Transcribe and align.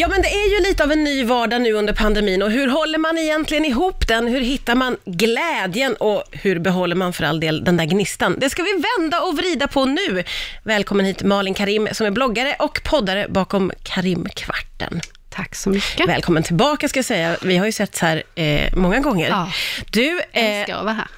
Ja, 0.00 0.08
men 0.08 0.22
det 0.22 0.28
är 0.28 0.54
ju 0.54 0.68
lite 0.68 0.84
av 0.84 0.92
en 0.92 1.04
ny 1.04 1.24
vardag 1.24 1.60
nu 1.60 1.72
under 1.72 1.92
pandemin 1.92 2.42
och 2.42 2.50
hur 2.50 2.68
håller 2.68 2.98
man 2.98 3.18
egentligen 3.18 3.64
ihop 3.64 4.08
den? 4.08 4.28
Hur 4.28 4.40
hittar 4.40 4.74
man 4.74 4.96
glädjen 5.04 5.94
och 5.94 6.24
hur 6.30 6.58
behåller 6.58 6.96
man 6.96 7.12
för 7.12 7.24
all 7.24 7.40
del 7.40 7.64
den 7.64 7.76
där 7.76 7.84
gnistan? 7.84 8.36
Det 8.38 8.50
ska 8.50 8.62
vi 8.62 8.82
vända 8.98 9.20
och 9.20 9.36
vrida 9.36 9.68
på 9.68 9.84
nu. 9.84 10.24
Välkommen 10.62 11.06
hit 11.06 11.22
Malin 11.22 11.54
Karim 11.54 11.88
som 11.92 12.06
är 12.06 12.10
bloggare 12.10 12.56
och 12.58 12.80
poddare 12.84 13.26
bakom 13.28 13.72
Karimkvarten. 13.82 15.00
Tack 15.30 15.54
så 15.54 15.70
mycket. 15.70 16.08
Välkommen 16.08 16.42
tillbaka 16.42 16.88
ska 16.88 16.98
jag 16.98 17.04
säga. 17.04 17.36
Vi 17.42 17.56
har 17.56 17.66
ju 17.66 17.72
sett 17.72 17.98
här 17.98 18.22
eh, 18.34 18.74
många 18.76 19.00
gånger. 19.00 19.28
Ja. 19.28 19.52
Du, 19.90 20.06
Jag 20.32 20.44
eh, 20.44 20.58
älskar 20.58 20.76
att 20.76 20.84
vara 20.84 20.94
här. 20.94 21.08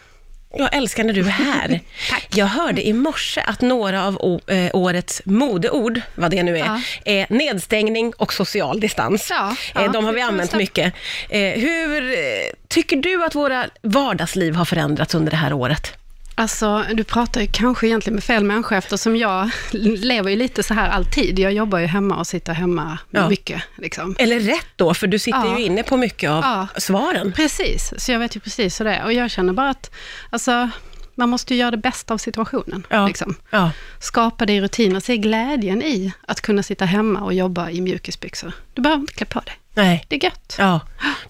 Jag 0.59 0.75
älskar 0.77 1.05
när 1.05 1.13
du 1.13 1.21
är 1.21 1.25
här. 1.25 1.81
Jag 2.35 2.47
hörde 2.47 2.87
i 2.87 2.93
morse 2.93 3.41
att 3.41 3.61
några 3.61 4.07
av 4.07 4.41
eh, 4.47 4.71
årets 4.73 5.23
modeord, 5.25 6.01
vad 6.15 6.31
det 6.31 6.43
nu 6.43 6.55
är, 6.59 6.65
Ja. 6.65 6.81
är 7.05 7.27
nedstängning 7.31 8.13
och 8.17 8.33
social 8.33 8.81
distans. 8.81 9.27
Ja, 9.31 9.51
eh, 9.51 9.83
ja, 9.83 9.89
de 9.89 10.05
har 10.05 10.13
vi 10.13 10.21
använt 10.21 10.55
mycket. 10.55 10.95
Eh, 11.31 11.41
hur 11.41 12.15
tycker 12.69 12.97
du 12.97 13.25
att 13.25 13.35
våra 13.35 13.67
vardagsliv 13.83 14.55
har 14.55 14.65
förändrats 14.65 15.15
under 15.15 15.31
det 15.31 15.37
här 15.37 15.53
året? 15.53 15.93
Alltså, 16.35 16.85
du 16.95 17.05
pratar 17.05 17.41
ju 17.41 17.47
kanske 17.53 17.87
egentligen 17.87 18.15
med 18.15 18.25
fel 18.25 18.45
människa 18.45 18.77
eftersom 18.77 19.17
jag 19.17 19.51
lever 19.73 20.31
ju 20.31 20.37
lite 20.37 20.63
så 20.63 20.75
här 20.75 20.89
alltid. 20.91 21.39
Jag 21.39 21.53
jobbar 21.53 21.79
ju 21.79 21.87
hemma 21.87 22.17
och 22.17 22.27
sitter 22.27 22.53
hemma 22.53 22.99
Ja. 23.11 23.29
mycket. 23.29 23.63
Liksom. 23.77 24.17
Eller 24.19 24.41
rätt 24.41 24.67
då, 24.77 24.95
för 24.95 25.07
du 25.07 25.19
sitter 25.19 25.39
Ja. 25.45 25.59
ju 25.59 25.65
inne 25.65 25.83
på 25.83 25.97
mycket 25.97 26.31
av 26.31 26.43
Ja. 26.45 26.67
svaren. 26.81 27.33
Precis, 27.33 27.93
så 27.99 28.13
jag 28.13 28.19
vet 28.19 28.37
ju 28.37 28.41
precis 28.41 28.81
hur 28.81 28.85
det 28.85 28.95
är. 28.95 29.05
Och 29.05 29.13
jag 29.13 29.31
känner 29.31 29.53
bara 29.53 29.71
att, 29.71 29.91
alltså, 30.31 30.71
man 31.15 31.29
måste 31.29 31.55
ju 31.55 31.61
göra 31.61 31.71
det 31.71 31.77
bästa 31.77 32.15
av 32.15 32.19
situationen. 32.19 32.87
Ja. 32.91 33.07
Liksom. 33.07 33.35
Ja. 33.51 33.71
Skapa 34.01 34.47
det 34.47 34.53
i 34.53 34.61
rutiner, 34.61 35.01
se 35.01 35.17
glädjen 35.17 35.83
i 35.83 36.13
att 36.29 36.41
kunna 36.41 36.63
sitta 36.63 36.85
hemma 36.85 37.21
och 37.21 37.35
jobba 37.35 37.71
i 37.71 37.81
mjukisbyxor. 37.81 38.53
Du 38.75 38.83
behöver 38.83 39.01
inte 39.01 39.13
klä 39.15 39.27
på 39.27 39.41
dig. 39.41 39.55
Nej. 39.75 40.05
Det 40.09 40.17
är 40.17 40.25
gött. 40.25 40.57
Ja, 40.59 40.81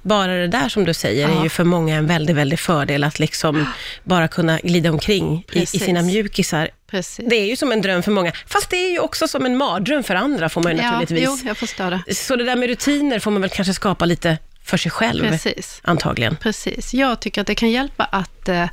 bara 0.02 0.32
det 0.32 0.46
där 0.48 0.68
som 0.68 0.84
du 0.84 0.94
säger 0.94 1.28
är 1.28 1.32
Ja. 1.34 1.42
ju 1.42 1.48
för 1.48 1.64
många 1.64 1.96
en 1.96 2.06
väldigt, 2.06 2.36
väldigt 2.36 2.60
fördel 2.60 3.04
att 3.04 3.18
liksom 3.18 3.66
bara 4.04 4.28
kunna 4.28 4.58
glida 4.58 4.90
omkring 4.90 5.44
i, 5.52 5.62
i 5.62 5.66
sina 5.66 6.02
mjukisar. 6.02 6.68
Precis. 6.90 7.24
Det 7.30 7.36
är 7.36 7.46
ju 7.46 7.56
som 7.56 7.72
en 7.72 7.80
dröm 7.82 8.02
för 8.02 8.10
många, 8.10 8.32
fast 8.46 8.70
det 8.70 8.76
är 8.76 8.90
ju 8.90 8.98
också 8.98 9.28
som 9.28 9.46
en 9.46 9.56
mardröm 9.56 10.02
för 10.02 10.14
andra 10.14 10.48
får 10.48 10.62
man 10.62 10.76
ju 10.76 10.82
ja, 10.82 10.90
naturligtvis. 10.90 11.40
jo, 11.42 11.48
jag 11.48 11.56
förstår 11.56 11.90
det. 12.06 12.14
Så 12.14 12.36
det 12.36 12.44
där 12.44 12.56
med 12.56 12.68
rutiner 12.68 13.18
får 13.18 13.30
man 13.30 13.40
väl 13.40 13.50
kanske 13.50 13.74
skapa 13.74 14.04
lite 14.04 14.38
för 14.64 14.76
sig 14.76 14.90
själv, 14.92 15.28
Precis. 15.28 15.80
antagligen. 15.84 16.36
Precis. 16.36 16.94
Jag 16.94 17.20
tycker 17.20 17.40
att 17.40 17.46
det 17.46 17.54
kan 17.54 17.70
hjälpa 17.70 18.04
att, 18.04 18.48
eh, 18.48 18.66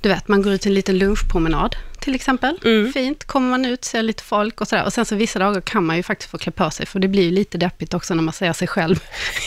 du 0.00 0.08
vet, 0.08 0.28
man 0.28 0.42
går 0.42 0.52
ut 0.52 0.66
en 0.66 0.74
liten 0.74 0.98
lunchpromenad 0.98 1.76
till 2.02 2.14
exempel. 2.14 2.58
Mm. 2.64 2.92
Fint, 2.92 3.24
kommer 3.24 3.50
man 3.50 3.64
ut, 3.64 3.84
ser 3.84 4.02
lite 4.02 4.22
folk 4.22 4.60
och 4.60 4.68
sådär. 4.68 4.84
Och 4.84 4.92
sen 4.92 5.04
så 5.04 5.14
vissa 5.16 5.38
dagar 5.38 5.60
kan 5.60 5.84
man 5.86 5.96
ju 5.96 6.02
faktiskt 6.02 6.30
få 6.30 6.38
klä 6.38 6.52
på 6.52 6.70
sig, 6.70 6.86
för 6.86 6.98
det 6.98 7.08
blir 7.08 7.22
ju 7.22 7.30
lite 7.30 7.58
deppigt 7.58 7.94
också 7.94 8.14
när 8.14 8.22
man 8.22 8.32
ser 8.34 8.52
sig 8.52 8.68
själv 8.68 8.96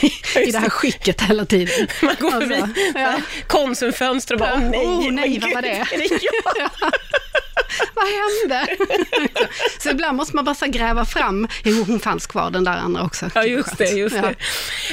i 0.46 0.50
det 0.50 0.58
här 0.58 0.68
skicket 0.70 1.20
hela 1.20 1.44
tiden. 1.44 1.86
Man 2.02 2.16
går 2.20 2.34
Alltså, 2.34 2.48
förbi 2.56 2.92
ja. 2.94 3.14
Konsumfönster 3.46 4.34
och 4.34 4.40
bara, 4.40 4.54
åh 4.54 4.60
nej, 4.60 4.86
Åh, 4.86 5.04
men 5.04 5.14
nej, 5.14 5.38
vad 5.42 5.52
var 5.54 5.62
det? 5.62 5.68
är 5.68 5.98
det 5.98 6.04
jag? 6.22 6.70
Vad 7.94 8.04
hände? 8.04 8.76
så 9.78 9.90
ibland 9.90 10.16
måste 10.16 10.36
man 10.36 10.44
bara 10.44 10.66
gräva 10.66 11.04
fram, 11.04 11.48
jo 11.64 11.84
hon 11.88 12.00
fanns 12.00 12.26
kvar 12.26 12.50
den 12.50 12.64
där 12.64 12.76
andra 12.76 13.02
också. 13.02 13.30
Ja, 13.34 13.44
just 13.44 13.78
det. 13.78 13.88
Just 13.88 14.16
Ja. 14.16 14.32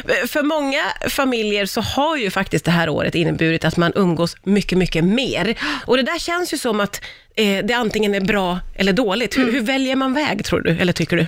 det. 0.06 0.28
För 0.28 0.44
många 0.44 0.84
familjer 1.10 1.66
så 1.66 1.82
har 1.82 2.18
ju 2.18 2.30
faktiskt 2.32 2.66
det 2.66 2.72
här 2.72 2.90
året 2.90 3.16
inneburit 3.16 3.66
att 3.66 3.78
man 3.78 3.92
umgås 3.96 4.36
mycket, 4.44 4.78
mycket 4.78 5.04
mer. 5.04 5.56
Och 5.86 5.98
det 5.98 6.04
där 6.04 6.20
känns 6.20 6.54
ju 6.54 6.58
som 6.58 6.80
att 6.80 7.02
eh, 7.36 7.66
det 7.66 7.74
antingen 7.74 8.16
är 8.16 8.22
bra 8.22 8.60
eller 8.76 8.94
dåligt. 8.94 9.36
Mm. 9.36 9.48
Hur, 9.48 9.54
hur 9.54 9.62
väljer 9.66 9.96
man 9.96 10.14
väg, 10.14 10.46
tror 10.46 10.62
du? 10.62 10.72
Eller 10.80 10.94
tycker 10.94 11.18
du? 11.18 11.28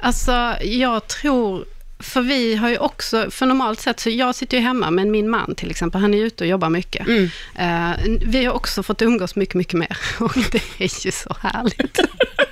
Alltså, 0.00 0.54
jag 0.62 1.08
tror, 1.08 1.64
för 2.02 2.20
vi 2.20 2.56
har 2.56 2.68
ju 2.68 2.78
också, 2.78 3.30
för 3.30 3.46
normalt 3.46 3.80
sett, 3.80 4.00
så 4.00 4.10
jag 4.10 4.34
sitter 4.34 4.56
ju 4.56 4.62
hemma, 4.62 4.90
men 4.90 5.10
min 5.10 5.30
man 5.30 5.54
till 5.54 5.70
exempel, 5.70 6.00
han 6.00 6.14
är 6.14 6.18
ute 6.18 6.44
och 6.44 6.48
jobbar 6.48 6.70
mycket. 6.70 7.06
Mm. 7.08 7.30
Eh, 7.58 8.18
vi 8.26 8.44
har 8.44 8.52
också 8.52 8.82
fått 8.82 9.02
umgås 9.02 9.36
mycket, 9.36 9.54
mycket 9.54 9.78
mer. 9.78 9.98
Och 10.20 10.36
det 10.52 10.62
är 10.78 11.06
ju 11.06 11.12
så 11.12 11.36
härligt. 11.40 11.98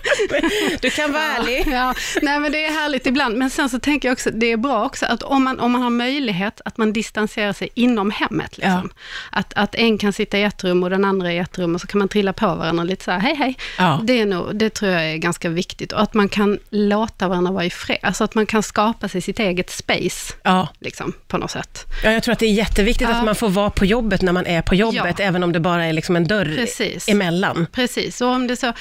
Du 0.80 0.90
kan 0.90 1.12
vara 1.12 1.22
ärlig. 1.22 1.64
Ja, 1.72 1.94
nej 2.22 2.40
men 2.40 2.52
det 2.52 2.64
är 2.64 2.70
härligt 2.72 3.06
ibland. 3.06 3.36
Men 3.36 3.50
sen 3.50 3.68
så 3.68 3.78
tänker 3.78 4.08
jag 4.08 4.12
också, 4.12 4.30
det 4.30 4.46
är 4.52 4.56
bra 4.56 4.84
också 4.84 5.06
att 5.06 5.22
om 5.22 5.44
man, 5.44 5.60
om 5.60 5.72
man 5.72 5.82
har 5.82 5.90
möjlighet 5.90 6.60
att 6.64 6.76
man 6.76 6.92
distanserar 6.92 7.52
sig 7.52 7.68
inom 7.74 8.10
hemmet. 8.10 8.58
Liksom. 8.58 8.90
Att, 9.32 9.52
att 9.56 9.74
en 9.74 9.98
kan 9.98 10.12
sitta 10.12 10.38
i 10.38 10.42
ett 10.42 10.64
rum 10.64 10.82
och 10.82 10.90
den 10.90 11.04
andra 11.04 11.32
i 11.32 11.38
ett 11.38 11.58
rum 11.58 11.74
och 11.74 11.80
så 11.80 11.86
kan 11.86 11.98
man 11.98 12.08
trilla 12.08 12.32
på 12.32 12.46
varandra 12.46 12.84
lite 12.84 13.04
så 13.04 13.10
här, 13.10 13.20
hej 13.20 13.34
hej. 13.34 13.56
Ja. 13.78 14.00
Det, 14.04 14.20
är 14.20 14.26
nog, 14.26 14.56
det 14.56 14.70
tror 14.70 14.90
jag 14.90 15.02
är 15.12 15.16
ganska 15.16 15.48
viktigt. 15.48 15.92
Och 15.92 16.02
att 16.02 16.14
man 16.14 16.28
kan 16.28 16.58
låta 16.70 17.28
varandra 17.28 17.52
vara 17.52 17.64
i 17.64 17.70
fred. 17.70 17.98
Alltså 18.02 18.24
att 18.24 18.34
man 18.34 18.46
kan 18.46 18.62
skapa 18.62 19.08
sig 19.08 19.20
sitt 19.20 19.38
eget 19.38 19.70
space, 19.70 20.34
Ja. 20.42 20.68
liksom, 20.80 21.12
på 21.28 21.38
något 21.38 21.50
sätt. 21.50 21.86
ja, 22.04 22.12
jag 22.12 22.22
tror 22.22 22.32
att 22.32 22.38
det 22.38 22.46
är 22.46 22.52
jätteviktigt 22.52 23.08
Ja. 23.08 23.14
att 23.16 23.24
man 23.24 23.34
får 23.34 23.48
vara 23.48 23.70
på 23.70 23.84
jobbet 23.84 24.22
när 24.22 24.32
man 24.32 24.46
är 24.46 24.62
på 24.62 24.74
jobbet, 24.74 25.14
Ja. 25.18 25.24
även 25.24 25.42
om 25.42 25.52
det 25.52 25.60
bara 25.60 25.84
är 25.86 25.92
liksom 25.92 26.16
en 26.16 26.26
dörr 26.26 26.54
Precis. 26.56 27.08
emellan. 27.08 27.66
Precis, 27.72 28.20
och 28.20 28.28
om 28.28 28.46
det 28.46 28.56
så, 28.56 28.72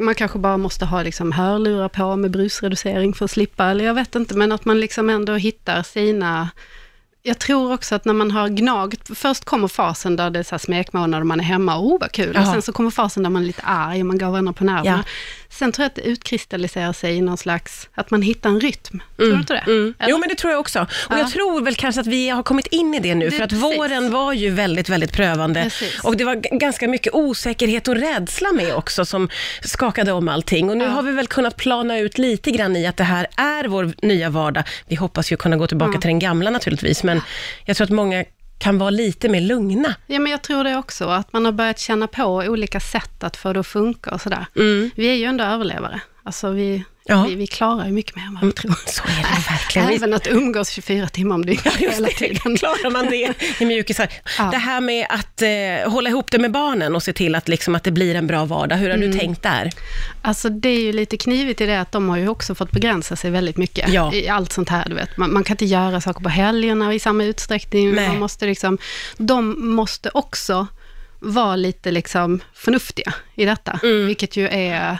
man 0.00 0.14
kanske 0.14 0.38
bara 0.38 0.56
måste 0.56 0.84
ha 0.88 1.02
liksom 1.02 1.32
hörlurar 1.32 1.88
på 1.88 2.16
med 2.16 2.30
brusreducering 2.30 3.14
för 3.14 3.24
att 3.24 3.30
slippa, 3.30 3.64
eller 3.64 3.84
jag 3.84 3.94
vet 3.94 4.14
inte, 4.14 4.34
men 4.34 4.52
att 4.52 4.64
man 4.64 4.80
liksom 4.80 5.10
ändå 5.10 5.34
hittar 5.34 5.82
sina... 5.82 6.48
Jag 7.22 7.38
tror 7.38 7.72
också 7.72 7.94
att 7.94 8.04
när 8.04 8.14
man 8.14 8.30
har 8.30 8.48
gnagt, 8.48 9.18
först 9.18 9.44
kommer 9.44 9.68
fasen 9.68 10.16
där 10.16 10.30
det 10.30 10.38
är 10.38 10.42
så 10.42 10.50
här 10.50 10.58
smekmånader 10.58 11.20
och 11.20 11.26
man 11.26 11.40
är 11.40 11.44
hemma, 11.44 11.76
och 11.76 11.86
oh 11.86 12.00
vad 12.00 12.12
kul, 12.12 12.28
och 12.28 12.36
Jaha. 12.36 12.52
sen 12.52 12.62
så 12.62 12.72
kommer 12.72 12.90
fasen 12.90 13.22
där 13.22 13.30
man 13.30 13.42
är 13.42 13.46
lite 13.46 13.62
arg 13.62 14.00
och 14.00 14.06
man 14.06 14.18
går 14.18 14.26
varandra 14.26 14.52
på 14.52 14.64
nerverna. 14.64 15.04
Sen 15.50 15.72
tror 15.72 15.82
jag 15.84 15.88
att 15.88 15.94
det 15.94 16.02
utkristalliserar 16.02 16.92
sig 16.92 17.14
i 17.16 17.20
någon 17.20 17.36
slags, 17.38 17.88
att 17.94 18.10
man 18.10 18.22
hittar 18.22 18.50
en 18.50 18.60
rytm. 18.60 19.02
Tror 19.16 19.26
du 19.30 19.34
inte 19.34 19.52
det? 19.54 19.58
Mm. 19.72 19.94
Jo, 20.06 20.18
men 20.18 20.28
det 20.28 20.34
tror 20.34 20.52
jag 20.52 20.60
också. 20.60 20.80
Och 20.82 20.88
Ja. 21.10 21.18
jag 21.18 21.30
tror 21.30 21.60
väl 21.60 21.74
kanske 21.74 22.00
att 22.00 22.06
vi 22.06 22.28
har 22.28 22.42
kommit 22.42 22.66
in 22.66 22.94
i 22.94 23.00
det 23.00 23.14
nu, 23.14 23.24
Det- 23.24 23.36
för 23.36 23.42
att 23.44 23.50
precis. 23.50 23.64
våren 23.78 24.10
var 24.12 24.32
ju 24.32 24.50
väldigt, 24.50 24.88
väldigt 24.88 25.12
prövande. 25.12 25.62
Precis. 25.62 26.00
Och 26.04 26.16
det 26.16 26.24
var 26.24 26.34
ganska 26.58 26.88
mycket 26.88 27.14
osäkerhet 27.14 27.88
och 27.88 27.94
rädsla 27.96 28.52
med 28.52 28.74
också, 28.74 29.04
som 29.04 29.28
skakade 29.62 30.12
om 30.12 30.28
allting. 30.28 30.70
Och 30.70 30.76
nu 30.76 30.84
Ja. 30.84 30.90
har 30.90 31.02
vi 31.02 31.12
väl 31.12 31.26
kunnat 31.26 31.56
plana 31.56 31.98
ut 31.98 32.18
lite 32.18 32.50
grann 32.50 32.76
i 32.76 32.86
att 32.86 32.96
det 32.96 33.04
här 33.04 33.26
är 33.36 33.64
vår 33.68 33.92
nya 34.02 34.30
vardag. 34.30 34.64
Vi 34.88 34.96
hoppas 34.96 35.32
ju 35.32 35.36
kunna 35.36 35.56
gå 35.56 35.66
tillbaka 35.66 35.92
Ja. 35.94 36.00
till 36.00 36.08
den 36.08 36.18
gamla 36.18 36.50
naturligtvis, 36.50 37.02
men 37.02 37.20
jag 37.64 37.76
tror 37.76 37.84
att 37.84 37.90
många 37.90 38.24
kan 38.58 38.78
vara 38.78 38.90
lite 38.90 39.28
mer 39.28 39.40
lugna. 39.40 39.94
Ja, 40.06 40.18
men 40.18 40.32
jag 40.32 40.42
tror 40.42 40.64
det 40.64 40.76
också, 40.76 41.08
att 41.08 41.32
man 41.32 41.44
har 41.44 41.52
börjat 41.52 41.78
känna 41.78 42.06
på 42.06 42.24
olika 42.24 42.80
sätt 42.80 43.24
att 43.24 43.36
få 43.36 43.52
det 43.52 43.60
att 43.60 43.66
funka 43.66 44.10
och 44.10 44.20
sådär. 44.20 44.46
Mm. 44.56 44.90
Vi 44.94 45.08
är 45.08 45.14
ju 45.14 45.24
ändå 45.24 45.44
överlevare. 45.44 46.00
Alltså 46.22 46.50
vi, 46.50 46.84
Ja. 47.10 47.24
vi, 47.28 47.34
vi 47.34 47.46
klarar 47.46 47.86
ju 47.86 47.92
mycket 47.92 48.16
mer 48.16 48.22
än 48.22 48.34
vad 48.34 48.44
vi 48.44 48.52
tror. 48.52 48.74
Så 48.86 49.02
är 49.02 49.16
det 49.16 49.50
verkligen. 49.50 49.88
Även 49.96 50.14
att 50.14 50.26
umgås 50.26 50.70
24 50.70 51.08
timmar 51.08 51.34
om 51.34 51.46
dygnet 51.46 51.80
Just 51.80 51.96
hela 51.96 52.08
tiden. 52.08 52.56
klarar 52.56 52.90
man 52.90 53.06
det 53.10 53.34
i 53.58 53.64
mjukisar. 53.64 54.08
Ja. 54.38 54.44
Det 54.50 54.56
här 54.58 54.80
med 54.80 55.06
att 55.10 55.42
eh, 55.42 55.92
hålla 55.92 56.10
ihop 56.10 56.30
det 56.30 56.38
med 56.38 56.50
barnen 56.52 56.94
och 56.96 57.02
se 57.02 57.12
till 57.12 57.34
att, 57.34 57.48
liksom, 57.48 57.74
att 57.74 57.84
det 57.84 57.90
blir 57.90 58.14
en 58.14 58.26
bra 58.26 58.44
vardag, 58.44 58.76
hur 58.76 58.88
har 58.90 58.96
Mm. 58.96 59.10
du 59.12 59.18
tänkt 59.18 59.42
där? 59.42 59.70
Alltså 60.22 60.48
det 60.48 60.68
är 60.68 60.80
ju 60.80 60.92
lite 60.92 61.16
knivigt 61.16 61.60
i 61.60 61.66
det 61.66 61.80
att 61.80 61.92
de 61.92 62.08
har 62.08 62.16
ju 62.16 62.28
också 62.28 62.54
fått 62.54 62.70
begränsa 62.70 63.16
sig 63.16 63.30
väldigt 63.30 63.56
mycket 63.56 63.88
Ja. 63.92 64.14
i 64.14 64.28
allt 64.28 64.52
sånt 64.52 64.68
här. 64.68 64.84
Du 64.88 64.94
vet. 64.94 65.16
Man, 65.16 65.32
man 65.32 65.44
kan 65.44 65.54
inte 65.54 65.64
göra 65.64 66.00
saker 66.00 66.20
på 66.20 66.28
helgerna 66.28 66.94
i 66.94 66.98
samma 66.98 67.24
utsträckning. 67.24 67.94
Nej. 67.94 68.08
Man 68.08 68.18
måste 68.18 68.46
liksom, 68.46 68.78
de 69.16 69.66
måste 69.74 70.10
också 70.14 70.66
vara 71.20 71.56
lite 71.56 71.90
liksom 71.90 72.40
förnuftiga 72.54 73.14
i 73.34 73.44
detta, 73.44 73.80
Mm. 73.82 74.06
vilket 74.06 74.36
ju 74.36 74.48
är 74.48 74.98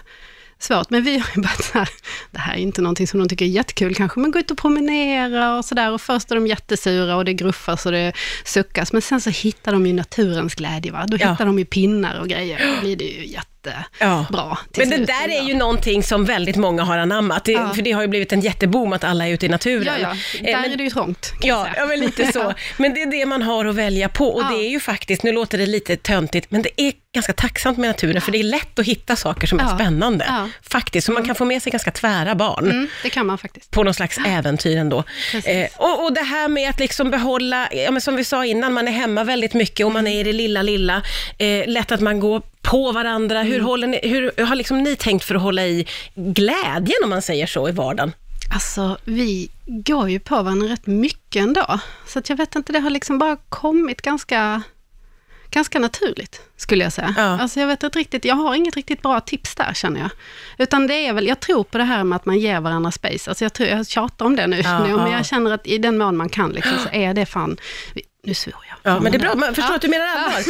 svårt. 0.59 0.91
Men 0.91 1.03
vi 1.03 1.19
har 1.19 1.29
ju 1.37 1.43
börjat 1.43 1.65
så 1.65 1.79
här, 1.79 1.89
det 2.31 2.39
här 2.39 2.55
är 2.55 2.59
inte 2.59 2.83
någonting 2.83 3.07
som 3.07 3.21
de 3.21 3.29
tycker 3.29 3.45
är 3.45 3.49
jättekul 3.49 3.95
kanske, 3.95 4.21
men 4.21 4.31
gå 4.31 4.39
ut 4.39 4.51
och 4.51 4.59
promenera 4.59 5.57
och 5.59 5.65
sådär. 5.65 5.93
Och 5.93 6.01
först 6.01 6.31
är 6.31 6.35
de 6.35 6.47
jättesura 6.47 7.17
och 7.17 7.25
det 7.25 7.35
gruffas 7.35 7.87
och 7.87 7.93
det 7.93 8.13
suckas, 8.45 8.93
men 8.93 9.03
sen 9.03 9.21
så 9.21 9.31
hittar 9.31 9.73
de 9.73 9.87
ju 9.87 9.93
naturens 9.93 10.55
glädje. 10.55 10.93
Va? 10.93 11.07
Då 11.09 11.17
Ja. 11.21 11.31
hittar 11.31 11.47
de 11.47 11.59
ju 11.59 11.65
pinnar 11.65 12.21
och 12.21 12.29
grejer, 12.29 12.75
då 12.75 12.81
blir 12.81 12.97
det 12.97 13.05
ju 13.05 13.25
jättebra. 13.71 13.85
Ja. 14.31 14.59
Men 14.77 14.91
det 14.91 14.97
där 14.97 15.29
är 15.29 15.43
ju 15.43 15.55
någonting 15.55 16.03
som 16.03 16.25
väldigt 16.25 16.57
många 16.57 16.83
har 16.85 16.99
anammat, 16.99 17.45
det, 17.45 17.53
Ja. 17.53 17.75
för 17.75 17.83
det 17.83 17.93
har 17.93 18.03
ju 18.03 18.09
blivit 18.09 18.33
en 18.33 18.41
jätteboom 18.41 18.93
att 18.93 19.05
alla 19.05 19.27
är 19.29 19.33
ute 19.33 19.47
i 19.47 19.49
naturen. 19.49 19.95
Ja, 20.01 20.09
ja. 20.33 20.39
Eh, 20.39 20.45
Där 20.45 20.63
men- 20.63 20.73
är 20.73 20.77
det 20.77 20.83
ju 20.83 20.91
trångt. 20.91 21.33
Ja, 21.41 21.69
ja, 21.77 21.87
men 21.87 22.01
lite 22.01 22.33
så. 22.33 22.55
Men 22.77 22.95
det 22.95 23.03
är 23.03 23.11
det 23.11 23.27
man 23.27 23.43
har 23.43 23.65
att 23.65 23.75
välja 23.75 24.09
på 24.09 24.29
och 24.29 24.45
det 24.53 24.59
är 24.67 24.71
ju 24.71 24.81
faktiskt, 24.81 25.23
nu 25.23 25.33
låter 25.33 25.59
det 25.59 25.67
lite 25.67 25.97
töntigt, 25.97 26.51
men 26.51 26.63
det 26.63 26.81
är 26.81 26.93
ganska 27.15 27.33
tacksamt 27.33 27.79
med 27.79 27.89
naturen, 27.89 28.23
för 28.23 28.33
det 28.33 28.39
är 28.39 28.43
lätt 28.43 28.79
att 28.79 28.87
hitta 28.87 29.17
saker 29.17 29.47
som 29.47 29.61
är 29.61 29.75
spännande. 29.75 30.27
Faktiskt, 30.63 31.07
så 31.07 31.13
man 31.13 31.27
kan 31.27 31.35
få 31.35 31.45
med 31.45 31.63
sig 31.63 31.73
ganska 31.73 31.91
tvära 31.91 32.35
barn. 32.35 32.65
Mm, 32.71 32.89
det 33.03 33.11
kan 33.11 33.27
man 33.27 33.39
faktiskt. 33.39 33.71
på 33.71 33.83
någon 33.83 33.95
slags 33.95 34.19
äventyr 34.27 34.77
ändå. 34.77 35.05
Eh, 35.45 35.67
och, 35.77 36.05
och 36.05 36.13
det 36.13 36.21
här 36.23 36.49
med 36.49 36.71
att 36.71 36.81
liksom 36.81 37.11
behålla, 37.11 37.69
ja, 37.73 37.91
men 37.91 38.01
som 38.01 38.17
vi 38.17 38.25
sa 38.25 38.45
innan, 38.45 38.73
man 38.73 38.89
är 38.89 38.93
hemma 38.93 39.25
väldigt 39.25 39.55
mycket 39.55 39.87
och 39.87 39.93
man 39.93 40.07
är 40.07 40.21
i 40.21 40.23
det 40.23 40.33
lilla, 40.33 40.63
lilla. 40.63 41.03
Eh, 41.39 41.67
lätt 41.67 41.93
att 41.93 42.01
man 42.01 42.21
går 42.21 42.43
på 42.71 42.93
varandra. 42.93 43.41
Mm. 43.41 43.53
Hur, 43.53 43.61
håller 43.61 43.87
ni, 43.87 44.01
hur 44.03 44.45
har 44.45 44.55
liksom 44.57 44.83
ni 44.83 44.97
tänkt 44.97 45.25
för 45.25 45.35
att 45.35 45.43
hålla 45.43 45.67
i 45.67 45.87
glädjen, 46.15 46.99
om 47.05 47.11
man 47.11 47.23
säger 47.23 47.47
så, 47.47 47.69
i 47.69 47.73
vardagen? 47.73 48.13
Alltså, 48.55 48.99
vi 49.05 49.51
går 49.67 50.11
ju 50.11 50.21
på 50.21 50.43
varandra 50.43 50.69
rätt 50.69 50.87
mycket 50.87 51.43
ändå. 51.43 51.79
Så 52.07 52.19
att 52.19 52.29
jag 52.29 52.37
vet 52.37 52.57
inte, 52.57 52.73
det 52.73 52.79
har 52.79 52.91
liksom 52.91 53.19
bara 53.19 53.37
kommit 53.49 54.03
ganska, 54.03 54.63
ganska 55.51 55.79
naturligt, 55.79 56.41
skulle 56.57 56.85
jag 56.85 56.93
säga. 56.93 57.15
Ja. 57.17 57.23
Alltså 57.41 57.61
jag 57.61 57.67
vet 57.67 57.83
inte 57.83 57.99
riktigt, 57.99 58.25
jag 58.25 58.35
har 58.35 58.55
inget 58.55 58.77
riktigt 58.77 59.03
bra 59.03 59.21
tips 59.21 59.55
där 59.55 59.73
känner 59.75 60.01
jag. 60.01 60.11
Utan 60.59 60.87
det 60.87 61.07
är 61.07 61.13
väl, 61.13 61.27
jag 61.27 61.41
tror 61.41 61.65
på 61.65 61.79
det 61.79 61.85
här 61.85 62.05
med 62.05 62.17
att 62.17 62.27
man 62.27 62.39
ger 62.39 62.61
varandra 62.61 62.91
space. 62.91 63.31
Alltså 63.31 63.45
jag, 63.45 63.53
tror, 63.53 63.69
jag 63.69 63.87
tjatar 63.87 64.27
om 64.27 64.37
det 64.37 64.47
nu, 64.47 64.61
Ja, 64.61 64.85
nu, 64.85 64.91
ja. 64.91 64.97
men 64.97 65.13
jag 65.13 65.27
känner 65.27 65.51
att 65.51 65.67
i 65.67 65.79
den 65.79 65.99
mån 65.99 66.17
man 66.17 66.29
kan 66.29 66.51
liksom, 66.51 66.79
så 66.83 66.89
är 66.93 67.15
det 67.15 67.27
fan, 67.27 67.57
nu 68.25 68.35
svor 68.35 68.55
jag. 68.69 68.93
Ja, 68.95 69.01
men 69.01 69.13
det 69.13 69.19
är 69.19 69.21
bra. 69.21 69.35
Man 69.35 69.55
förstår 69.55 69.71
Ja. 69.71 69.75
att 69.77 69.83
du 69.83 69.89
menar 69.89 70.07
allvar. 70.07 70.43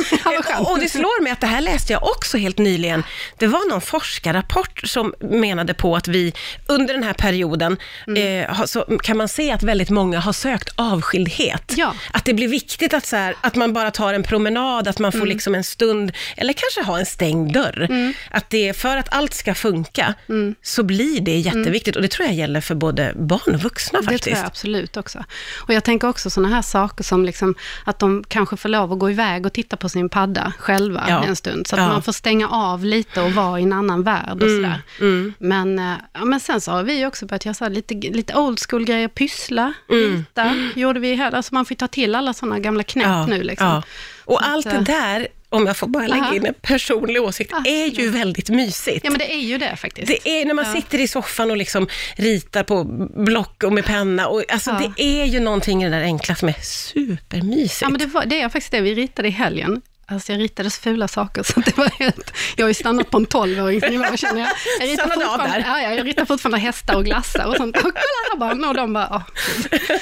Ja, 0.51 0.59
och 0.73 0.79
det 0.79 0.89
slår 0.89 1.23
mig 1.23 1.33
att 1.33 1.41
det 1.41 1.47
här 1.47 1.61
läste 1.61 1.93
jag 1.93 2.03
också 2.03 2.39
helt 2.39 2.59
nyligen. 2.59 3.03
Det 3.39 3.47
var 3.47 3.71
någon 3.71 3.81
forskarrapport 3.81 4.81
som 4.85 5.15
menade 5.21 5.75
på 5.75 5.97
att 5.97 6.09
vi 6.09 6.33
under 6.67 6.95
den 6.95 7.03
här 7.03 7.13
perioden, 7.13 7.77
Mm. 8.07 8.45
eh, 8.51 8.65
så 8.65 8.81
kan 9.03 9.17
man 9.17 9.29
se 9.29 9.51
att 9.53 9.63
väldigt 9.63 9.91
många 9.91 10.21
har 10.21 10.33
sökt 10.33 10.69
avskildhet. 10.77 11.73
Ja. 11.77 11.95
Att 12.13 12.25
det 12.25 12.35
blir 12.35 12.49
viktigt 12.49 12.95
att, 12.95 13.07
så 13.07 13.17
här, 13.17 13.35
att 13.41 13.55
man 13.55 13.73
bara 13.73 13.91
tar 13.91 14.15
en 14.15 14.23
promenad, 14.23 14.89
att 14.89 14.99
man 14.99 15.13
får 15.13 15.19
Mm. 15.19 15.29
liksom 15.29 15.55
en 15.55 15.65
stund, 15.65 16.13
eller 16.37 16.53
kanske 16.53 16.83
ha 16.91 16.99
en 16.99 17.07
stängd 17.07 17.53
dörr. 17.53 18.13
Att 18.31 18.51
det, 18.51 18.77
för 18.77 18.97
att 18.97 19.15
allt 19.15 19.35
ska 19.35 19.55
funka, 19.55 20.15
Mm. 20.29 20.55
så 20.63 20.83
blir 20.83 21.21
det 21.21 21.37
jätteviktigt. 21.39 21.97
Och 21.97 22.03
det 22.03 22.09
tror 22.09 22.27
jag 22.27 22.35
gäller 22.37 22.61
för 22.61 22.75
både 22.75 23.13
barn 23.17 23.55
och 23.55 23.61
vuxna 23.61 24.01
Det 24.01 24.07
tror 24.07 24.15
faktiskt. 24.19 24.37
jag 24.37 24.47
absolut 24.47 24.97
också. 24.97 25.25
Och 25.69 25.75
jag 25.75 25.85
tänker 25.85 26.09
också 26.09 26.31
sådana 26.31 26.55
här 26.55 26.63
saker 26.63 27.05
som 27.05 27.25
liksom, 27.25 27.55
att 27.85 27.99
de 27.99 28.25
kanske 28.29 28.57
får 28.57 28.69
lov 28.69 28.93
att 28.93 28.99
gå 28.99 29.11
iväg 29.11 29.47
och 29.47 29.53
titta 29.53 29.77
på 29.77 29.89
sin 29.89 30.09
padda 30.09 30.53
själva 30.59 31.05
Ja. 31.09 31.25
en 31.25 31.37
stund. 31.37 31.67
Så 31.67 31.77
att 31.77 31.83
Ja. 31.83 31.89
man 31.89 32.03
får 32.03 32.13
stänga 32.13 32.49
av 32.49 32.85
lite 32.85 33.21
och 33.21 33.33
vara 33.33 33.61
i 33.61 33.63
en 33.63 33.73
annan 33.73 34.03
värld 34.03 34.43
och 34.43 34.51
sådär. 34.51 34.83
Mm. 35.01 35.33
Men, 35.39 35.79
eh, 35.79 35.95
ja, 36.13 36.25
men 36.25 36.41
sen 36.41 36.61
så 36.61 36.71
har 36.73 36.83
vi 36.83 37.07
också 37.07 37.27
börjat 37.27 37.45
göra 37.45 37.55
så 37.55 37.69
lite, 37.69 37.95
lite 37.95 38.35
old 38.35 38.59
school-grejer, 38.71 39.09
pyssla, 39.09 39.73
Mm. 39.91 40.17
rita, 40.17 40.55
gjorde 40.75 41.01
vi 41.01 41.15
här. 41.15 41.33
Alltså 41.35 41.55
man 41.55 41.65
får 41.65 41.75
ta 41.75 41.87
till 41.89 42.15
alla 42.15 42.33
sådana 42.35 42.59
gamla 42.59 42.83
knep 42.83 43.29
nu 43.29 43.43
liksom. 43.43 43.67
Ja. 43.69 43.83
Och 44.25 44.49
allt 44.49 44.65
det 44.71 44.77
eh, 44.77 44.83
där, 44.83 45.29
om 45.51 45.67
jag 45.67 45.77
får 45.77 45.87
bara 45.87 46.07
lägga 46.07 46.23
Aha. 46.23 46.35
in 46.35 46.47
en 46.47 46.55
personlig 46.63 47.23
åsikt, 47.23 47.53
Ah, 47.55 47.63
är 47.65 47.87
ju 47.87 48.11
väldigt 48.11 48.49
mysigt. 48.51 49.01
Ja 49.05 49.11
men 49.11 49.19
det 49.19 49.33
är 49.35 49.41
ju 49.41 49.59
det 49.59 49.77
faktiskt. 49.77 50.07
Det 50.07 50.29
är 50.41 50.45
när 50.45 50.55
man 50.55 50.65
Ja. 50.65 50.73
sitter 50.81 50.99
i 50.99 51.09
soffan 51.09 51.51
och 51.51 51.57
liksom 51.57 51.89
ritar 52.17 52.63
på 52.63 52.85
block 53.25 53.63
och 53.63 53.73
med 53.73 53.85
penna. 53.85 54.27
Och, 54.29 54.45
alltså, 54.53 54.71
Ja. 54.71 54.93
Det 54.97 55.03
är 55.03 55.25
ju 55.25 55.41
någonting 55.41 55.83
i 55.83 55.91
det 55.91 55.97
där 55.97 56.03
enkla 56.03 56.35
som 56.35 56.49
är 56.49 56.55
supermysigt. 56.63 57.83
Ja, 57.83 57.89
men 57.89 57.99
det, 58.01 58.07
var, 58.07 58.27
det 58.27 58.41
är 58.41 58.49
faktiskt 58.49 58.73
det 58.73 58.81
vi 58.81 58.95
ritade 58.95 59.29
i 59.29 59.31
helgen. 59.31 59.83
Alltså 60.11 60.33
jag 60.33 60.41
ritade 60.41 60.71
så 60.71 60.81
fula 60.81 61.09
saker 61.09 61.43
så 61.53 61.61
det 61.61 61.77
var 61.77 61.89
helt... 61.99 62.33
Jag 62.57 62.65
har 62.65 62.69
ju 62.69 62.75
stannat 62.75 63.11
på 63.11 63.17
en 63.19 63.27
12-åringsnivå 63.27 64.17
känner 64.17 64.41
jag. 64.41 64.49
Jag 64.81 64.89
ritar, 64.89 65.05
fortfarande, 65.09 65.65
ja, 65.67 65.81
ja, 65.83 65.93
jag 65.95 66.07
ritar 66.07 66.25
fortfarande 66.25 66.59
hästar 66.59 66.95
och 66.97 67.05
glassar 67.05 67.47
och 67.47 67.57
sånt. 67.57 67.77
Och 67.77 67.83
kolla 67.83 67.95
här 68.33 68.39
barn! 68.39 68.65
Och 68.65 68.75
de 68.75 68.93
bara, 68.93 69.09
åh. 69.11 69.23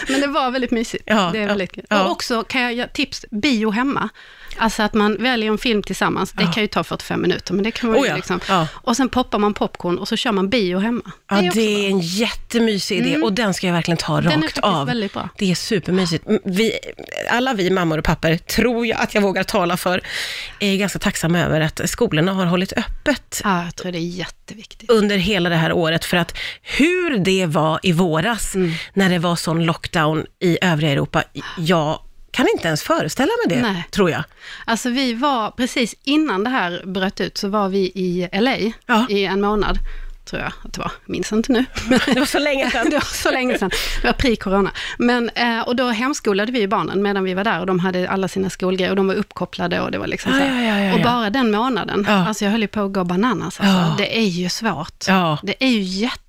Men 0.09 0.21
det 0.21 0.27
var 0.27 0.51
väldigt 0.51 0.71
mysigt. 0.71 1.05
Ja, 1.07 1.31
det 1.33 1.39
är 1.39 1.47
väldigt, 1.47 1.79
ja. 1.91 2.05
Och 2.05 2.11
också 2.11 2.45
kan 2.45 2.63
jag 2.63 2.73
ge 2.73 2.87
tips, 2.89 3.25
bio 3.31 3.71
hemma. 3.71 4.09
Alltså 4.59 4.83
att 4.83 4.95
man 4.95 5.17
väljer 5.23 5.51
en 5.51 5.59
film 5.59 5.83
tillsammans, 5.83 6.33
det 6.33 6.43
Ja. 6.43 6.53
kan 6.53 6.63
ju 6.63 6.67
ta 6.67 6.85
45 6.85 7.23
minuter, 7.23 7.55
men 7.55 7.65
det 7.65 7.71
kan 7.71 7.91
man 7.91 7.99
Oh 7.99 8.05
ju 8.05 8.11
ja, 8.11 8.17
liksom. 8.17 8.41
ja. 8.49 8.69
Och 8.75 8.97
sen 8.97 9.09
poppar 9.09 9.39
man 9.39 9.55
popcorn 9.55 9.99
och 9.99 10.09
så 10.09 10.17
kör 10.17 10.33
man 10.33 10.49
bio 10.51 10.79
hemma. 10.79 11.03
Ja, 11.31 11.37
är 11.43 11.47
också 11.49 11.59
det 11.59 11.87
är 11.87 11.91
en 11.91 12.01
jättemysig 12.01 12.99
idé 12.99 13.17
och 13.23 13.33
den 13.33 13.55
ska 13.55 13.67
jag 13.67 13.75
verkligen 13.75 13.99
ta 13.99 14.21
Den 14.21 14.33
är 14.33 14.43
rakt 14.43 14.59
av. 14.59 14.87
väldigt 14.87 15.13
bra. 15.13 15.29
Det 15.39 15.51
är 15.51 15.55
supermysigt. 15.55 16.25
Vi, 16.45 16.73
alla 17.31 17.55
vi 17.55 17.71
mammor 17.71 17.99
och 17.99 18.05
pappor, 18.05 18.37
tror 18.37 18.87
jag 18.87 19.01
att 19.01 19.15
jag 19.15 19.23
vågar 19.23 19.43
tala 19.45 19.77
för, 19.77 20.01
är 20.61 20.77
ganska 20.77 20.99
tacksamma 20.99 21.39
över 21.41 21.61
att 21.61 21.81
skolorna 21.91 22.33
har 22.33 22.47
hållit 22.47 22.73
öppet 22.73 23.41
Ja, 23.45 23.65
jag 23.65 23.77
tror 23.77 23.93
det 23.93 23.99
är 23.99 24.01
jätteviktigt. 24.01 24.91
under 24.91 25.17
hela 25.17 25.49
det 25.49 25.57
här 25.57 25.73
året, 25.73 26.05
för 26.05 26.17
att 26.17 26.35
hur 26.63 27.19
det 27.19 27.47
var 27.47 27.81
i 27.83 27.93
våras, 27.93 28.55
Mm. 28.55 28.73
när 28.95 29.11
det 29.11 29.19
var 29.19 29.37
sån 29.37 29.65
lockdown 29.65 30.27
i 30.41 30.59
övriga 30.63 30.93
Europa, 30.93 31.23
jag 31.59 31.99
kan 32.37 32.47
inte 32.55 32.69
ens 32.69 32.83
föreställa 32.83 33.31
mig 33.47 33.57
det, 33.57 33.63
Nej. 33.63 33.85
tror 33.91 34.11
jag. 34.11 34.25
Alltså 34.65 34.91
vi 34.91 35.15
var, 35.15 35.51
precis 35.51 35.95
innan 36.05 36.45
det 36.45 36.51
här 36.51 36.83
bröt 36.87 37.21
ut, 37.21 37.39
så 37.39 37.49
var 37.49 37.69
vi 37.69 37.79
i 37.79 38.29
LA 38.33 38.57
Ja. 38.87 39.07
i 39.11 39.25
en 39.25 39.41
månad, 39.41 39.79
tror 40.25 40.43
jag 40.43 40.53
att 40.65 40.73
det 40.73 40.81
var. 40.81 40.93
Minns 41.05 41.33
inte 41.33 41.53
nu. 41.53 41.65
Det 42.07 42.19
var 42.19 42.27
så 42.27 42.39
länge 42.39 42.71
sedan. 42.71 42.87
det 42.91 42.97
var 42.97 43.15
så 43.15 43.31
länge 43.31 43.59
sedan. 43.59 43.71
Det 44.03 44.07
var 44.07 44.15
pre-corona. 44.15 44.71
Men, 44.99 45.31
eh, 45.35 45.61
och 45.61 45.77
då 45.77 45.89
hemskolade 45.89 46.53
vi 46.53 46.69
barnen 46.69 47.03
medan 47.03 47.25
vi 47.25 47.35
var 47.35 47.45
där 47.45 47.61
och 47.61 47.67
de 47.67 47.79
hade 47.81 48.09
alla 48.11 48.29
sina 48.29 48.51
skolgrejer 48.51 48.91
och 48.91 48.97
de 48.97 49.07
var 49.09 49.15
uppkopplade 49.15 49.81
och 49.81 49.91
det 49.91 49.99
var 49.99 50.07
liksom 50.07 50.33
så 50.33 50.39
ja, 50.39 50.63
ja, 50.63 50.81
ja, 50.81 50.95
Och 50.95 51.01
bara 51.03 51.31
den 51.31 51.51
månaden, 51.51 52.07
alltså 52.09 52.45
jag 52.45 52.53
höll 52.53 52.61
ju 52.63 52.69
på 52.69 52.81
att 52.81 52.93
gå 52.93 53.05
bananas. 53.05 53.61
Alltså. 53.61 53.95
Det 53.99 54.19
är 54.19 54.27
ju 54.27 54.49
svårt. 54.49 55.05
Det 55.43 55.55
är 55.65 55.69
ju 55.69 55.83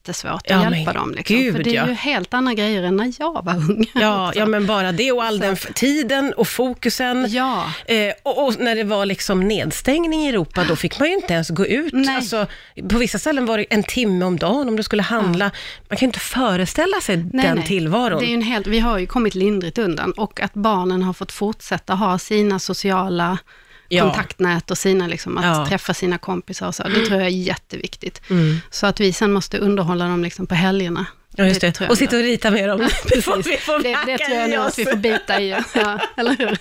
jättesvårt 0.07 0.33
att 0.33 0.41
Ja, 0.49 0.61
hjälpa 0.61 0.93
men 0.93 0.95
dem. 1.01 1.11
Liksom. 1.11 1.35
gud, 1.35 1.55
För 1.55 1.63
det 1.63 1.69
är 1.69 1.73
ja. 1.73 1.87
ju 1.87 1.93
helt 1.93 2.33
andra 2.33 2.53
grejer 2.53 2.83
än 2.83 2.97
när 2.97 3.13
jag 3.19 3.45
var 3.45 3.55
ung. 3.55 3.91
Ja, 3.93 4.27
också. 4.27 4.39
ja, 4.39 4.45
men 4.55 4.65
bara 4.65 4.91
det 4.91 5.11
och 5.11 5.23
all 5.23 5.39
den 5.39 5.53
f- 5.53 5.67
tiden 5.75 6.33
och 6.33 6.47
fokusen. 6.47 7.25
Ja. 7.29 7.71
Eh, 7.85 8.13
och, 8.23 8.45
och 8.47 8.59
när 8.59 8.75
det 8.75 8.83
var 8.83 9.05
liksom 9.05 9.39
nedstängning 9.47 10.25
i 10.25 10.29
Europa, 10.29 10.63
då 10.67 10.75
fick 10.75 10.99
man 10.99 11.07
ju 11.09 11.13
inte 11.15 11.33
ens 11.33 11.49
gå 11.49 11.65
ut. 11.67 11.93
Nej. 11.93 12.15
Alltså, 12.15 12.45
på 12.89 12.97
vissa 12.97 13.19
ställen 13.19 13.45
var 13.45 13.57
det 13.57 13.65
en 13.69 13.83
timme 13.83 14.25
om 14.25 14.37
dagen 14.37 14.67
om 14.67 14.75
du 14.75 14.83
skulle 14.83 15.03
handla. 15.03 15.51
Man 15.89 15.97
kan 15.97 16.05
ju 16.05 16.05
inte 16.07 16.19
föreställa 16.19 17.01
sig 17.01 17.17
Nej, 17.17 17.45
den 17.45 17.55
nej. 17.57 17.67
tillvaron. 17.67 18.19
Det 18.19 18.25
är 18.25 18.33
en 18.33 18.41
helt, 18.41 18.67
vi 18.67 18.79
har 18.79 18.97
ju 18.97 19.05
kommit 19.07 19.35
lindrigt 19.35 19.77
undan 19.77 20.11
och 20.11 20.41
att 20.41 20.53
barnen 20.53 21.03
har 21.03 21.13
fått 21.13 21.31
fortsätta 21.31 21.93
ha 21.93 22.19
sina 22.19 22.59
sociala 22.59 23.37
Ja. 23.89 24.03
kontaktnät 24.03 24.71
och 24.71 24.77
sina, 24.77 25.07
liksom, 25.07 25.37
att 25.37 25.45
Ja. 25.45 25.65
träffa 25.69 25.93
sina 25.93 26.17
kompisar 26.17 26.67
och 26.67 26.75
så. 26.75 26.83
Det 26.83 27.05
tror 27.05 27.19
jag 27.19 27.25
är 27.27 27.31
jätteviktigt. 27.31 28.21
Mm. 28.29 28.59
Så 28.71 28.87
att 28.87 28.99
vi 28.99 29.13
sen 29.13 29.31
måste 29.33 29.57
underhålla 29.57 30.05
dem 30.07 30.23
liksom 30.23 30.47
på 30.47 30.55
helgerna. 30.55 31.05
Ja, 31.39 31.45
just 31.45 31.61
det. 31.61 31.79
jag 31.81 31.91
Och 31.91 31.97
sitta 31.97 32.15
och 32.15 32.21
rita 32.21 32.51
med 32.51 32.69
dem. 32.69 32.87
Det 33.09 33.21
får 33.21 33.37
vi 33.43 33.57
får 33.57 33.79
Det, 33.83 33.97
det 34.05 34.17
tror 34.17 34.37
jag 34.37 34.49
nog 34.49 34.59
att 34.59 34.79
vi 34.79 34.85
får 34.85 34.95
bita 34.95 35.41
i, 35.41 35.49
ja, 35.75 35.99
eller 36.17 36.37
hur? 36.37 36.57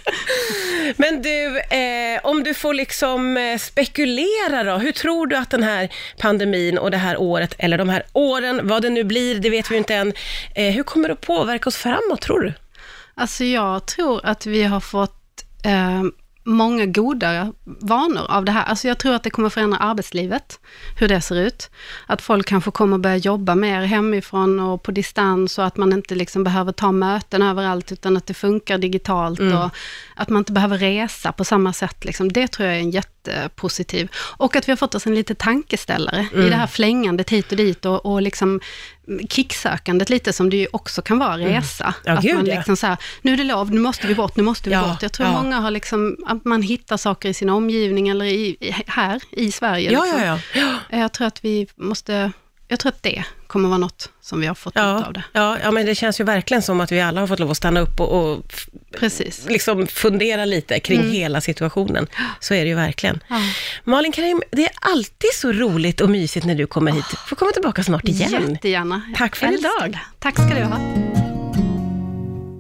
Men 0.97 1.23
du, 1.23 1.59
eh, 1.77 2.21
om 2.23 2.45
du 2.45 2.55
får 2.55 2.75
liksom 2.75 3.37
eh, 3.37 3.59
spekulera 3.59 4.65
då, 4.65 4.77
hur 4.77 4.93
tror 4.93 5.27
du 5.27 5.37
att 5.37 5.51
den 5.51 5.63
här 5.63 5.89
pandemin 6.19 6.79
och 6.79 6.91
det 6.91 6.97
här 6.97 7.17
året, 7.21 7.55
eller 7.59 7.79
de 7.79 7.89
här 7.89 8.03
åren, 8.13 8.61
vad 8.69 8.83
det 8.83 8.91
nu 8.91 9.05
blir, 9.05 9.35
det 9.41 9.51
vet 9.51 9.71
vi 9.71 9.75
ju 9.75 9.79
inte 9.79 9.95
än, 9.95 10.13
eh, 10.55 10.73
hur 10.75 10.83
kommer 10.83 11.09
det 11.09 11.15
att 11.15 11.21
påverka 11.21 11.69
oss 11.69 11.77
framåt, 11.77 12.21
tror 12.21 12.41
du? 12.41 12.53
Alltså 13.15 13.45
jag 13.45 13.87
tror 13.87 14.21
att 14.27 14.47
vi 14.47 14.63
har 14.63 14.81
fått 14.81 15.45
eh, 15.65 16.03
många 16.47 16.87
goda 16.87 17.53
vanor 17.65 18.27
av 18.29 18.45
det 18.45 18.53
här. 18.53 18.65
Alltså 18.65 18.89
jag 18.89 18.99
tror 18.99 19.15
att 19.15 19.23
det 19.23 19.31
kommer 19.31 19.49
förändra 19.49 19.79
arbetslivet, 19.79 20.61
hur 20.99 21.09
det 21.09 21.21
ser 21.21 21.37
ut. 21.37 21.71
Att 22.07 22.23
folk 22.23 22.47
kanske 22.47 22.71
kommer 22.71 22.99
börja 22.99 23.17
jobba 23.17 23.55
mer 23.55 23.83
hemifrån 23.83 24.61
och 24.61 24.83
på 24.83 24.91
distans 24.91 25.59
och 25.59 25.67
att 25.67 25.77
man 25.77 25.93
inte 25.93 26.15
liksom 26.15 26.45
behöver 26.45 26.73
ta 26.73 26.93
möten 26.93 27.43
överallt 27.43 27.93
utan 27.93 28.17
att 28.17 28.27
det 28.27 28.35
funkar 28.35 28.79
digitalt 28.79 29.41
och 29.41 29.71
att 30.15 30.29
man 30.29 30.39
inte 30.39 30.53
behöver 30.53 30.79
resa 30.79 31.33
på 31.33 31.45
samma 31.45 31.73
sätt. 31.73 32.05
Liksom. 32.05 32.33
Det 32.33 32.49
tror 32.49 32.69
jag 32.69 32.77
är 32.77 32.81
en 32.81 32.91
jättepositiv. 33.27 34.09
Och 34.17 34.57
att 34.57 34.69
vi 34.69 34.73
har 34.73 34.77
fått 34.77 34.95
oss 34.95 35.07
en 35.07 35.15
lite 35.15 35.35
tankeställare 35.35 36.27
i 36.35 36.49
det 36.49 36.57
här 36.57 36.67
flängandet 36.67 37.31
hit 37.31 37.51
och 37.51 37.57
dit 37.57 37.85
och, 37.85 38.07
och 38.07 38.23
liksom 38.23 38.61
kicksökandet 39.29 40.11
lite 40.11 40.33
som 40.33 40.51
det 40.51 40.57
ju 40.57 40.67
också 40.73 41.03
kan 41.03 41.19
vara 41.19 41.39
resa. 41.39 41.95
Ja, 42.05 42.13
att 42.13 42.23
gud, 42.23 42.35
man 42.35 42.47
ja. 42.47 42.55
liksom 42.55 42.77
så 42.77 42.87
här, 42.87 42.97
nu 43.23 43.33
är 43.33 43.37
det 43.37 43.45
lov, 43.45 43.71
nu 43.71 43.81
måste 43.81 44.07
vi 44.07 44.15
bort, 44.15 44.37
nu 44.37 44.43
måste 44.43 44.69
vi 44.69 44.75
Ja, 44.75 44.89
bort. 44.89 45.03
Jag 45.03 45.13
tror 45.13 45.29
ja. 45.29 45.43
många 45.43 45.61
har 45.61 45.71
liksom, 45.71 46.17
att 46.27 46.45
man 46.45 46.63
hittar 46.63 46.97
saker 46.97 47.29
i 47.29 47.35
sin 47.35 47.49
omgivning 47.49 48.09
eller 48.09 48.25
i, 48.25 48.57
i, 48.61 48.75
här 48.87 49.23
i 49.31 49.53
Sverige. 49.53 49.93
Ja, 49.93 50.03
liksom. 50.05 50.23
ja, 50.23 50.39
ja. 50.91 50.99
Jag 50.99 51.13
tror 51.13 51.27
att 51.27 51.45
vi 51.45 51.67
måste, 51.77 52.33
jag 52.69 52.81
tror 52.81 52.93
att 52.93 53.03
det 53.03 53.25
kommer 53.47 53.69
vara 53.69 53.79
något 53.79 54.11
som 54.21 54.41
vi 54.41 54.47
har 54.47 54.55
fått 54.55 54.73
ut 54.73 54.77
Ja, 54.77 55.05
av 55.05 55.13
det. 55.13 55.25
ja, 55.33 55.57
ja, 55.63 55.71
men 55.71 55.87
det 55.87 55.95
känns 55.95 56.21
ju 56.21 56.25
verkligen 56.25 56.63
som 56.63 56.81
att 56.81 56.93
vi 56.93 57.01
alla 57.01 57.21
har 57.21 57.27
fått 57.27 57.39
lov 57.39 57.51
att 57.51 57.57
stanna 57.57 57.81
upp 57.81 58.01
och, 58.01 58.33
och 58.33 58.55
Precis. 58.99 59.45
liksom 59.49 59.87
fundera 59.87 60.45
lite 60.45 60.81
kring 60.81 61.01
Mm. 61.01 61.13
hela 61.13 61.41
situationen. 61.41 62.07
Så 62.41 62.55
är 62.55 62.63
det 62.63 62.69
ju 62.69 62.75
verkligen. 62.75 63.21
Ja. 63.29 63.41
Malin 63.85 64.13
Karim, 64.13 64.43
det 64.51 64.63
är 64.65 64.71
alltid 64.81 65.31
så 65.35 65.53
roligt 65.53 66.01
och 66.01 66.11
mysigt 66.11 66.47
när 66.47 66.55
du 66.55 66.67
kommer 66.67 66.93
hit. 66.93 67.05
Får 67.29 67.37
komma 67.37 67.51
tillbaka 67.53 67.85
snart 67.85 68.05
igen. 68.09 68.51
Jättegärna. 68.51 69.03
Jag 69.09 69.19
Tack 69.19 69.37
för 69.37 69.47
idag. 69.59 69.93
det. 69.93 70.01
Tack 70.19 70.35
ska 70.35 70.55
du 70.55 70.63
ha. 70.63 71.36